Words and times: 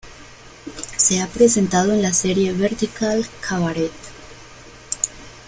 Se 0.97 1.21
ha 1.21 1.27
presentado 1.27 1.93
en 1.93 2.01
la 2.01 2.11
serie 2.11 2.53
"Vertical 2.53 3.23
Cabaret". 3.39 3.91